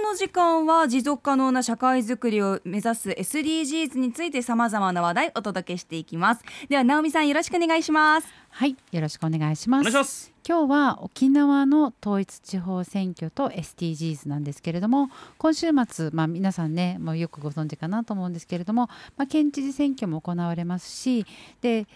[0.00, 6.42] この時間は持続可能な社会づくりを目指す SDGs についてさまざまな話題お届けしていきます。
[6.70, 8.26] では直美さんよろしくお願いします。
[8.48, 9.80] はいよろしくお願いします。
[9.82, 10.32] お願いします。
[10.48, 18.88] 今日は沖縄の統一地方選挙と SDGs なんですけれども今週末、まあ、皆さんねもうよくご存知かなと思うんですけれども、
[19.18, 21.26] まあ、県知事選挙も行われますし
[21.60, 21.86] で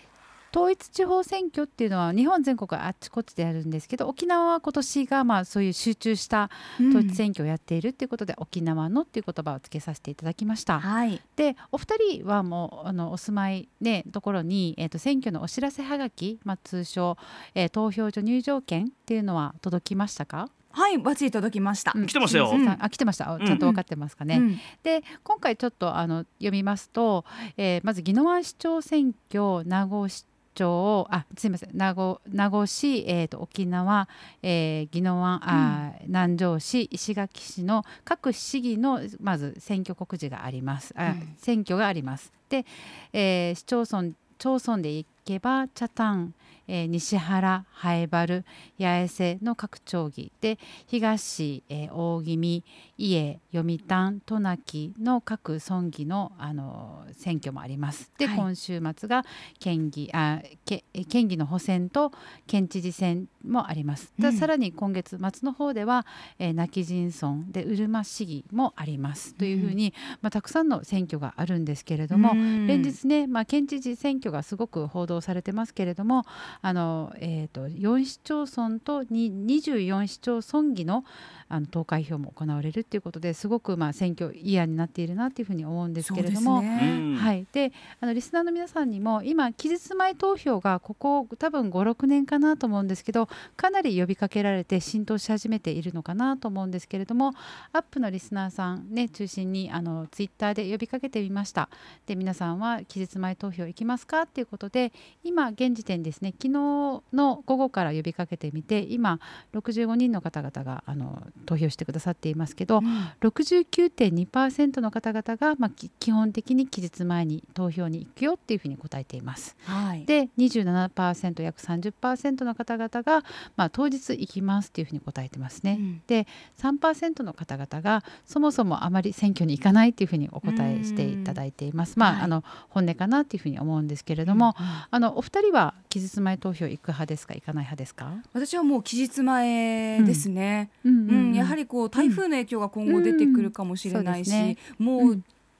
[0.54, 6.48] 統一地方選挙っていうのは日本全国あっちこっちでやるんですけど沖縄は今年がまあそういう集中した
[6.78, 10.78] 統一選挙をやっているっていうことで、うん、沖縄のっていう言葉をつけさせていただきました。
[10.78, 17.16] はい、でお二人はもうあのお住まいねところに、えーと、選挙のお知らせはがき、まあ、通称、
[17.54, 20.50] えー、投票所入場券っていうのは届きましたか？
[20.70, 23.38] はいバチ届きました、うん、来てましたよ、あ来てました。
[23.44, 27.24] ちゃんと分かってますかね、うん、で今回ちょっとあの読みますと、
[27.56, 34.08] えー、まず宜野湾市長選挙名護市町あすみません名護名護市、えーと、沖縄、
[34.42, 40.94] えー、宜野湾、あ南城市石垣市の各市議のまず選挙告示があります。
[40.96, 42.32] あ、うん、選挙があります。
[42.48, 42.64] で、
[43.12, 46.34] えー、市町村町村でいけば茶炭
[46.66, 48.44] えー、西原南原
[48.78, 52.64] 八重瀬の各町議で東、えー、大宜味
[52.96, 58.10] 家読谷渡名喜の各村議の、あの選挙もあります。
[58.18, 59.24] で、はい、今週末が
[59.58, 62.12] 県議あけ県議の補選と
[62.46, 64.12] 県知事選もあります。
[64.18, 66.06] うん、さらに今月末の方では、
[66.38, 76.24] えー、泣き人村でうるま市議もあります、というふうに、まあ、たくさんの選挙があるんですけれども、うん、連日ね、まあ、県知事選挙がすごく報道されてますけれども
[76.62, 81.04] あの、えーと、4市町村と24市町村議の
[81.48, 97.32] あの投開票も行われるっていうことですごくまあ選挙イヤーになっているなというふうに思うんですけれども、ね、はい、であのリスナーの皆さんにも今期日前投票がここ多分56年かなと思うんですけどかなり呼びかけられて浸透し始めているのかなと思うんですけれども
[97.72, 101.68] アップのリスナーさんね中心にあのツイッターで呼びかけてみました。
[102.06, 104.92] で皆さんは期日前投票行きますかっていうことで
[105.22, 109.20] 今現時点ですね昨日の午後から呼びかけてみて今
[109.54, 112.84] 65人の方々があの投票してくださっていますけど、うん、
[113.20, 119.56] 69.2%の方々が、まあ、基本的に期日前に投票に行くよっていうふうに答えています。
[119.64, 123.24] はい、で27%約30%の方々が、
[123.56, 125.76] まあ、当日行きますっていうふうに答えてますね。
[125.78, 126.26] うん、で
[126.58, 131.98] 3%の方々がそもそもあまり選挙に行かないっていうふうにお答えしていただいています。
[131.98, 138.14] まあ、はい、あの本音かなっていうふうに思うんですけれども、うんうん、あのお二人は期日前投票行く派ですか行かない派ですか？
[138.32, 140.70] 私はもう期日前ですね。
[140.84, 145.14] うん、うん、やはりこう台風の影響が今後出てくるかもしれないし、ね、もう、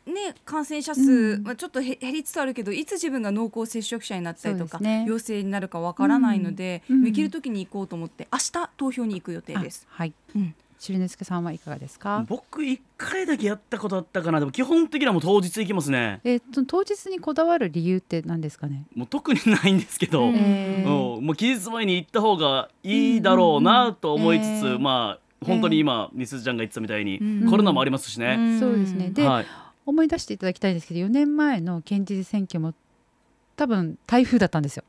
[0.07, 9.87] ね、感染者数、うん、まあ、ちょっと減りつつあるけどいつ自分が濃厚接触者になったりとか、ね、陽性になるかわからないので、うん、できる時に行こうと思って明日投票に行く予定です。
[9.89, 10.55] はい、うん。
[10.77, 12.27] 白根助さんはいかがですか？
[12.29, 14.41] 僕一回だけやったことあったかな。
[14.41, 16.21] でも基本的にはもう当日行きますね。
[16.25, 18.85] えー、当日にこだわる理由って何ですかね？
[18.95, 28.59] もう特にないんですけど、えー、もう期日前に行った方がいいだろうなと思いつつ、えー、まあ本当に今、みすずちゃんが言ってたみたいに、コロナもありますしね。
[28.59, 29.11] そうですね。
[29.11, 29.47] で、はい、
[29.87, 32.75] 思い出していただきたいんですけど4年前の県知事選挙も
[33.57, 34.85] 多分台風だったんですよ。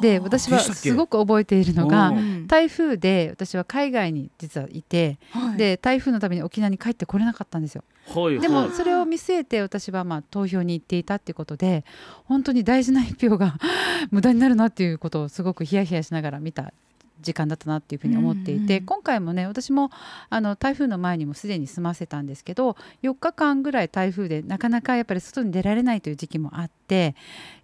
[0.00, 2.12] で私はすごく覚えているのが
[2.46, 7.82] 台風で私は海外に実はいて、はい、で台風のために沖縄に帰ってこれなかったんですよ。
[8.14, 11.84] はい、でもそれを見据えて私はまあ投票に行っていたっていうことで
[12.24, 13.56] 本当に大事な一票が
[14.12, 16.72] 無駄になるなっていうことをすごくヒヤヒヤしながら見た
[17.20, 19.90] 時間だったなっていうふうに思っていて、うんうん、今回もね私も
[20.30, 27.14] あの台風の前にもすでに済ませたんですけど4日間ぐらい台風でなかなかやっぱり外に出られないという時期もあって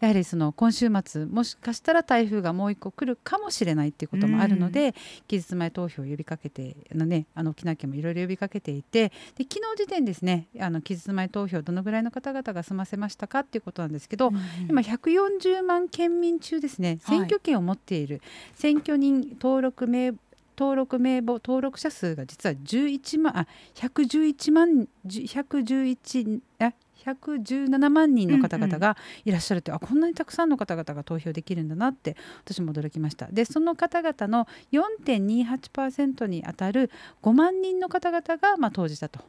[0.01, 4.93] やはりその今週末もしかしたら台風がもう1個来るかもしれないっていうこともあるので、うん、
[5.29, 18.21] 期日前投票を呼びかけてあの、ね、あの沖縄県もいろいろ呼びかけていてで昨日時点ですねあの期日前投票どのぐらいの方々が済ませましたかっていうことなんですけど、うんうん、今140万県民中ですね選挙権を持っている
[18.55, 20.13] 選挙人登録名
[20.57, 26.73] 登録名簿登録者数が実は11万あ111万111あ
[27.05, 36.93] 117万人の方々がいらっしゃるって、うんうん、あこんなにたくさんの方々が投票できるんだなって私も驚きましたでその方々の4.28%にあたる
[37.23, 39.21] 5万人の方々が、まあ、投じたと。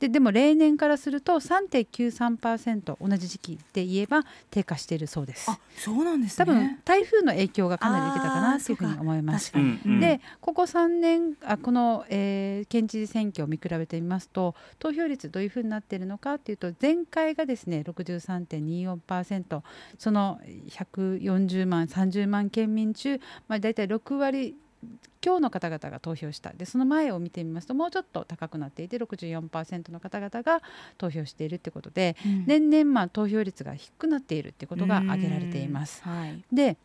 [0.00, 5.50] ででも例年からすると3.93%同じ時期で言えば低下しているそうです。
[5.50, 9.52] あそうなんです、ね、多分台風の影響がかなり出たかなというふうに思います。
[10.00, 19.60] でここ3年あこの、えー、県知事選挙を見比べてみますと投票率どういうふうになっているのかというと前回がですね63.24%
[19.98, 24.56] その140万30万県民中、まあ、大体6割
[25.24, 26.52] 今日の方々が投票した。
[26.52, 30.62] でその前を見てみますともうちょっと高くなっていて64%の方々が
[30.98, 36.02] 投票しているってことで、うん、年々まあ投票率が低くなっているってことが挙げられています。
[36.02, 36.76] はい、で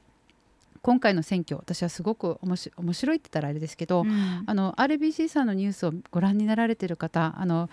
[0.85, 2.55] 今回の選挙私はすごく面
[2.93, 7.71] 白いって言ったらあれですけど、うん、あの RBC さんのニュースをご覧になられている方あの、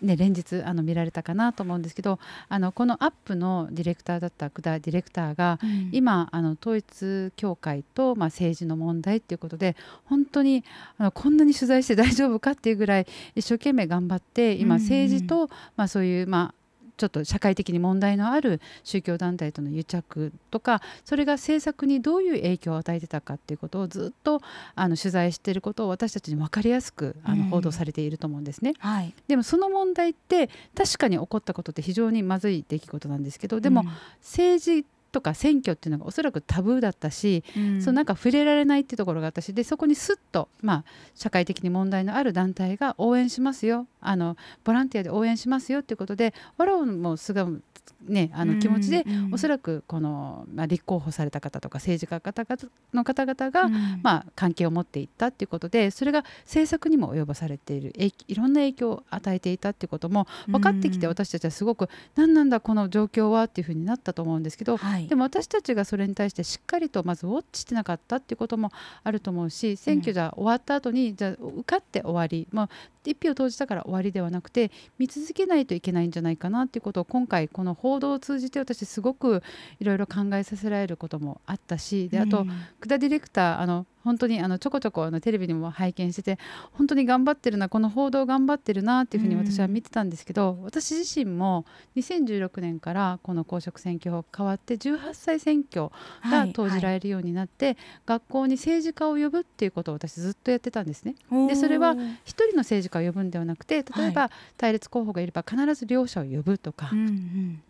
[0.00, 2.18] ね、連日あの見られたかなと思うんですけど
[2.48, 9.76] あのこのアップのディレクターだった久田ディレクターが、うん、今あの統一教会と、まあ、政治の問題っていうことで
[10.06, 10.64] 本当に
[10.96, 16.63] あのこんなに取材して大丈夫かっていうぐらい一生懸命頑張って今政治と、まあ、そういう、まあ、
[16.96, 24.40] ちょっと社会的に問題のある宗教団体との癒着とかそれが政策にどういう影響を与えてたかっていうことをずっと
[24.74, 33.84] あの取材していることを私たちに分かりやすくあの報道されていると思うんですね、うんはい、でもその問題って確かに起こったことって非常にまずい出来事なんですけどでも
[34.20, 40.84] 政治とか選挙っていうのがおそらくタブーだったし、うん、そのなんか触れられないっていうところがあったしでそこにすっと、まあ、
[41.14, 43.86] 社会的に問題のある団体が応援しますよ。
[44.00, 47.62] あのボランティアで応援しますよっていうことでわらをもすがむ
[48.08, 49.24] ね、あの気持ちで、うん。
[49.26, 52.44] うん、おそらくこの、まあ、立候補された方とか政治家方
[52.92, 57.92] の方々が、うん、まあ、関係を持っていったっていうことでそれが政策にも及ぼされている
[58.28, 68.70] いろんな影響を与えていたっていうことも分かってきて、私たちはすごく何なんだこの状況はっていうふうになったと思うんですけど、はい、でも私たちがそれに対してしっかりとまずウォッチしてなかったっていうことも
[69.02, 72.68] あると思うし選挙じゃ終わった後にじゃ受かって終わり、まあ、
[73.04, 79.42] 一票投じたから終わりではなくて見続けないといけないんじゃないかなっていうことを今回この報道を通じて私すごく
[79.80, 82.44] いろいろ考えさせられることもあったしであと、
[82.80, 86.38] 久田ディレクターあの本当にあのちょこちょこあのテレビにも拝見してて
[86.72, 91.64] 本当に頑張ってるなこの報道頑張ってるなっていうふうに私は見てたんですけど、うん、私自身も
[91.96, 95.90] 2016年からこの公職選挙法変わって18歳選挙
[96.22, 101.14] が投じられるようになって、はいはい、学校に政治家を呼ぶっていうことを私ずっとやってたんですね。
[101.48, 106.90] でそれは一人の政治家を呼ぶんではなくて例えば対立候補がいれば必ず両者を呼ぶとか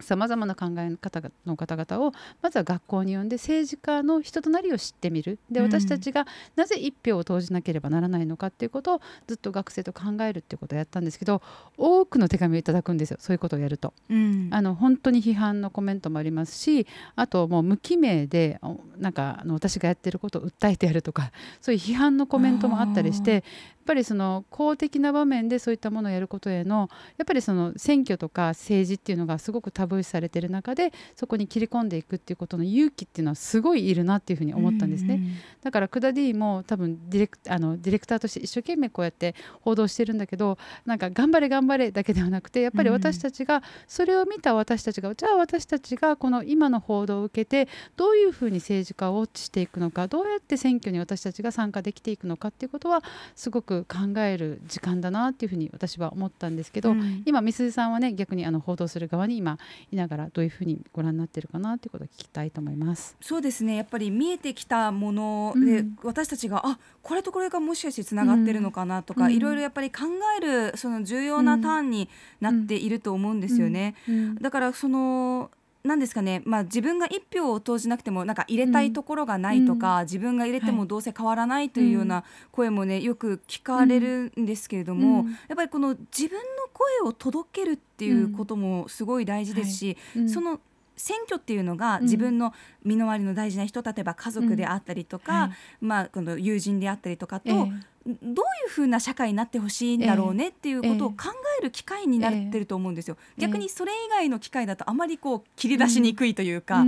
[0.00, 5.38] さまざまな考え方の方々をまずは学校に呼んで政治家の人となりを知ってみる。
[5.50, 6.23] で私たちが
[6.56, 11.42] なぜ1票を投じなければならないのかっていうことをずっと学生と考えるっていうことをやったんですけど
[11.76, 16.86] 多くの手紙をいただくんですよそういうことをやると、うん、あの本当に批判のコメントもありますし
[17.16, 18.60] あともう無記名で
[18.98, 21.30] なんかあの私がやってることを訴えてやるとか
[21.60, 23.42] そういう批判のコメントもあったりしてっ
[23.84, 26.88] ぱりその公的な場面でそういったものをやることへの
[27.18, 35.20] やっぱりその選挙とか政治っていうのがすごくタブー視されてる中でそこに切り込んでいくっていうことの勇気っていうのはすごいいるなっていうふうに思ったんですね。
[35.62, 53.02] だからクダ D も多分ディレクあのディレクターとして一生懸命こうやって報道してるんだけどなんか頑張れ頑張れだけではなくてやっぱり私たちがそれを見た私たちがじゃあ私たちがこの今の報道を受けてどういうふうに政治家をウォッチしていくのかどうやって選挙に私たちが参加できていくのかっていうことは
[53.34, 59.58] すごくく考える時間だなっていうふうに私は思ったんですけど、うん、今美鈴さんはね逆にあの報道する側に今
[59.90, 63.16] いながらどういうふうにご覧になってるかなっていうことを聞きたいと思います。
[63.20, 63.76] そうですね。
[63.76, 70.04] やっぱり見えてきたもので、うん、私たちがあこれとこれがもしかしてつながってるのかなとか、うん、いろいろやっぱり考
[70.38, 72.08] えるその重要なターンに
[72.40, 73.94] なっていると思うんですよね。
[74.40, 75.50] だからその
[75.84, 86.42] なんですかね、まあ、自分が1票を投じなくてもなんか入れたいところがないとか、うん、自分が入れてもどうせ変わらないというような声もねよく聞かれるんですけれども、うん、やっぱりこの自分の
[86.72, 90.58] 声を届けるっていうこともすごい大事ですし、はい、その
[90.96, 103.16] 選挙っていうのが自分の身の回りの大事な人例えば家族であったりとか、はい、まあ、この友人であったりとかと、えーどういうふうな社会になってほしいんだろうねっていうことを考える機会になってると思うんですよ。
[103.38, 106.84] 逆にそれ以外の機会だとあまりこう切り出しにくいというか、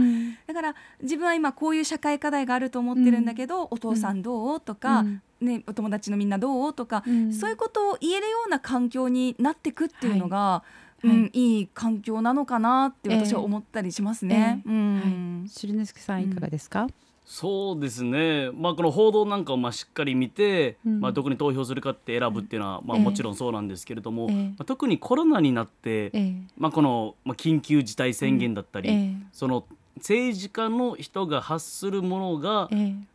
[0.47, 5.05] だから自分は今こういう社会課題があると思ってるんだけど、お父さんどうとか、
[5.41, 10.63] ね、お友達のみんなどうとか、そういうことを言えるような環境になっていくっていうのが、
[11.03, 11.61] うん、い。
[11.61, 14.63] い環境なのかなって私は思ったりしますね。
[14.67, 16.91] えーえー、うん、はい、シルネスケさんいかがですか、うん
[17.27, 28.95] そうですね、まあ、この報道なんかをまあしっかり見て、うん、まあ、どこに投票するかって選ぶっていうのは、まあ、もちろんそうなんですけれども、えー、まあ、特にコロナになって、えー、まあ、この、まあ、緊急事態宣言だったり、うん。
[28.95, 29.65] えー、その
[29.97, 32.69] 政治家の人が発するものが、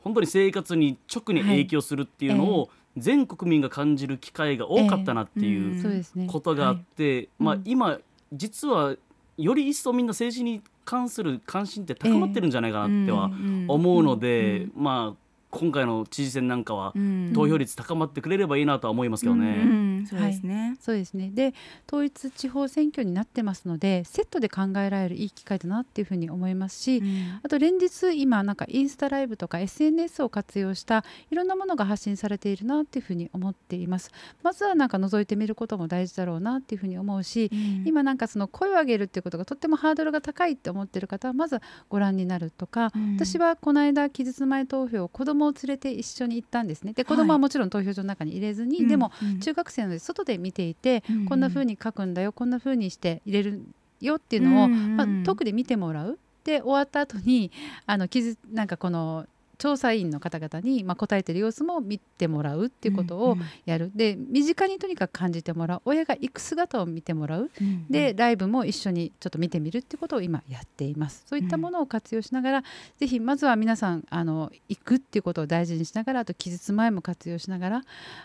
[0.04, 8.00] 本当に生活に直に影響するっていうのを、全国民が感じる機会が多かったなっていうことがあって、まあ、今
[8.34, 8.96] 実は
[9.42, 13.32] より一層みんな政治に関する関心って高まってるんじゃないかなっては
[13.68, 15.21] 思うので、まあ
[15.52, 16.94] 今回の知事選なんかは
[17.34, 20.02] 投票率高まってくれればいいなとは思いますけどね。
[20.10, 21.30] そうですね、はい、そうですね。
[21.32, 21.54] で
[21.88, 34.12] 統一地方選挙になってますのでセットで考えられるいい機会だなっていうふうに思いますし、うん、あと連日今なんかインスタライブとか SNS を活用したいろんなものが発信されているなっていうふうに思っています。
[34.44, 46.94] まずはなんか覗いてみることも大事だろうなっていうふうに思うし、うん、今なんかその声を上げるっていうことがとってもハードルが高いって思ってる方はまずご覧になるとか、うん、私はこの間期日前投票子供を連れて一緒に行ったんですね。
[46.94, 53.62] で子供はもちろん投票所の中に入れずに、はい、でも中学生ので外で見ていて、こんな風に書くんだよこんな風にして入れる
[54.00, 56.20] よっていうのを、まあ、遠くで見てもらう。
[56.44, 57.52] で終わった後に
[57.86, 59.28] あの傷なんかこの
[59.62, 63.92] 調査員の方々に、まあ、答えてる様子も見てもらうっていうことをやる、うん。
[63.92, 65.82] うん、で身近にとにかく感じてもらう。
[65.86, 71.26] 親が行く姿を見てもらう、うんうん、でライブも一緒にちょっと見てみるっていうことを今やっています。
[71.28, 72.64] そういったものを活用しながら、うん、
[72.98, 77.82] ぜひまずは皆さんあの行くっていうことを大事にしながらあと期日前も活用しながら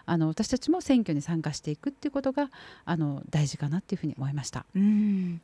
[0.06, 2.50] あの私たちも選挙に参加していくっていうことが
[2.86, 4.64] あの大事かなっていうふうに思いました。
[4.74, 5.42] うん。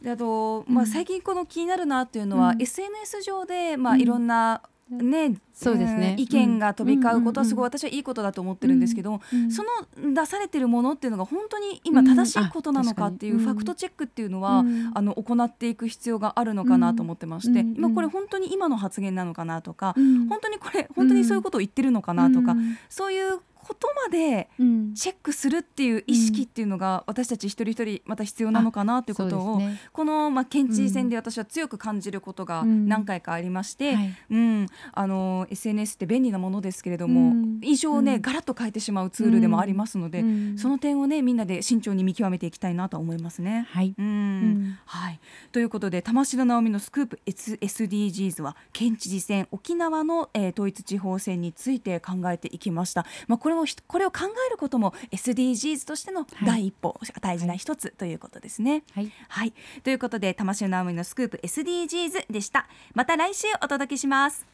[0.00, 9.64] であと、まあ、最近この気になるなっていうのは、うん、SNS 上で、まあ、いろんなね、そうですね、意見が飛び交うことはすごい私はいいことだと思ってるんですけど、そ
[10.04, 14.64] の出されてるものっていうのが本当に今正しいことなのかっていうファクトチェックっていうのは、
[14.94, 19.94] あの行っていく必要があるのかなと思ってまして、今これ本当に今の発言なのかなとか、
[20.28, 22.54] 本当にこれ本当にそういうことを言ってるのかなとか、
[22.88, 24.48] そういうことまで
[24.94, 33.96] チェックするっていう意識っていうのが私たち一人一人また必要なのかなということを、ね、この、まあ、県知事選で私は強く感じることが何回かありまして、
[34.30, 40.22] うん、あの SNS って便利なものですけれども、印象をね、ガラッと変えてしまうツールでもありますので、
[40.56, 43.66] その点をねみんなで慎重に見極めていきたいなと思いますね。
[43.70, 44.78] はい、うん。
[44.84, 45.18] はい、
[45.50, 53.04] ということで玉城直美のスクープ SDGs は県知事選沖縄の、えー、統一地方選について考えていきました。
[53.26, 58.84] まあ、これもこれを考えることも SDGs としての第一歩、はい、大事な一つということですね。
[58.92, 62.68] はい、はい、ということで魂の青のスクープ SDGs でした。
[62.94, 64.46] また来週お届けします。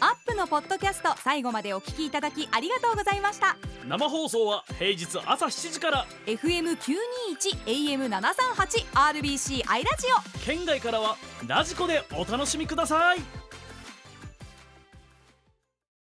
[0.00, 3.56] アップのポッドキャスト最後までお聞きいただきありがとうございました。
[3.86, 6.06] 生放送は平日朝7時から。
[6.26, 6.76] FM921
[7.66, 10.44] AM738 RBC アイラジオ。
[10.44, 13.18] 県外からはラジコでお楽しみください